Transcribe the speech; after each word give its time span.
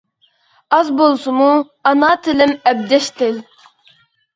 ئاز 0.77 0.89
بولسىمۇ 1.01 1.51
ئانا 1.91 2.11
تىلىم 2.25 2.59
ئەبجەش 2.61 3.15
تىل. 3.23 3.43